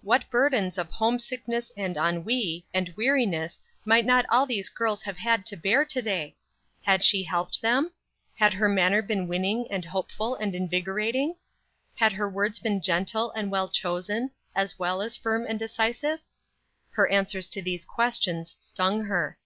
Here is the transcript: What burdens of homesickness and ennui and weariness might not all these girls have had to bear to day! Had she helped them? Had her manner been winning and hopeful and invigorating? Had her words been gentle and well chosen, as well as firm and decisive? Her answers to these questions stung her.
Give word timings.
What 0.00 0.30
burdens 0.30 0.78
of 0.78 0.90
homesickness 0.90 1.70
and 1.76 1.98
ennui 1.98 2.64
and 2.72 2.94
weariness 2.96 3.60
might 3.84 4.06
not 4.06 4.24
all 4.30 4.46
these 4.46 4.70
girls 4.70 5.02
have 5.02 5.18
had 5.18 5.44
to 5.44 5.56
bear 5.58 5.84
to 5.84 6.00
day! 6.00 6.34
Had 6.84 7.04
she 7.04 7.22
helped 7.24 7.60
them? 7.60 7.92
Had 8.36 8.54
her 8.54 8.70
manner 8.70 9.02
been 9.02 9.28
winning 9.28 9.66
and 9.70 9.84
hopeful 9.84 10.34
and 10.36 10.54
invigorating? 10.54 11.36
Had 11.96 12.12
her 12.14 12.30
words 12.30 12.58
been 12.58 12.80
gentle 12.80 13.32
and 13.32 13.50
well 13.50 13.68
chosen, 13.68 14.30
as 14.54 14.78
well 14.78 15.02
as 15.02 15.14
firm 15.14 15.44
and 15.46 15.58
decisive? 15.58 16.20
Her 16.92 17.06
answers 17.10 17.50
to 17.50 17.60
these 17.60 17.84
questions 17.84 18.56
stung 18.58 19.04
her. 19.04 19.36